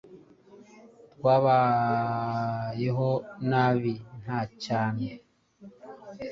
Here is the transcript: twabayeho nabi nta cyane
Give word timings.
twabayeho 1.15 3.09
nabi 3.49 3.93
nta 4.21 4.39
cyane 4.63 5.07